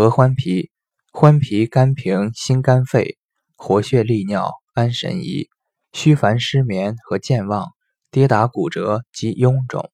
[0.00, 0.70] 合欢皮
[1.12, 3.18] 欢皮甘平心肝肺
[3.54, 5.50] 活血利尿安神怡。
[5.92, 7.66] 虚烦失眠和健忘
[8.10, 9.90] 跌打骨折及臃肿。